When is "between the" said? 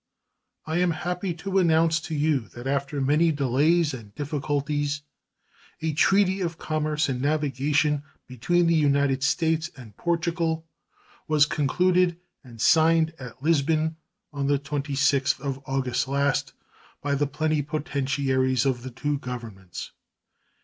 8.25-8.73